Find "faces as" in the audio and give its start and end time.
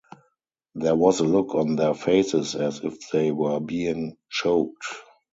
1.93-2.79